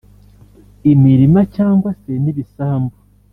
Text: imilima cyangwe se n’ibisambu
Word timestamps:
imilima 0.91 1.41
cyangwe 1.55 1.89
se 2.01 2.11
n’ibisambu 2.23 2.95